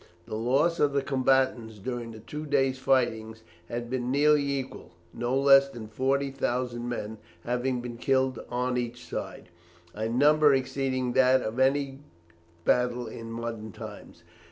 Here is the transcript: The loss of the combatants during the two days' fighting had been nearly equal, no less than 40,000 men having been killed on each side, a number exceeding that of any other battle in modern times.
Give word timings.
The 0.25 0.33
loss 0.35 0.79
of 0.79 0.93
the 0.93 1.03
combatants 1.03 1.77
during 1.77 2.09
the 2.11 2.19
two 2.19 2.47
days' 2.47 2.79
fighting 2.79 3.35
had 3.69 3.87
been 3.87 4.09
nearly 4.09 4.41
equal, 4.57 4.93
no 5.13 5.37
less 5.39 5.69
than 5.69 5.87
40,000 5.89 6.89
men 6.89 7.19
having 7.45 7.81
been 7.81 7.97
killed 7.97 8.39
on 8.49 8.77
each 8.79 9.05
side, 9.05 9.49
a 9.93 10.09
number 10.09 10.55
exceeding 10.55 11.13
that 11.13 11.43
of 11.43 11.59
any 11.59 11.87
other 11.87 11.97
battle 12.65 13.05
in 13.05 13.29
modern 13.29 13.71
times. 13.71 14.23